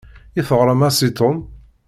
[0.39, 1.37] I teɣrem-as i Tom?